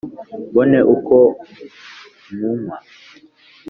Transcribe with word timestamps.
mbone 0.49 0.79
uko 0.95 1.15
nywunywa". 2.33 2.77